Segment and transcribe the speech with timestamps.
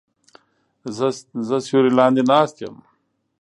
[1.47, 2.75] زه سیوری لاندې ناست یم